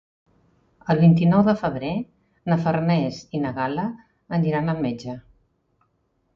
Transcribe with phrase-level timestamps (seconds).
[0.93, 1.91] El vint-i-nou de febrer
[2.53, 3.87] na Farners i na Gal·la
[4.41, 5.19] aniran al metge.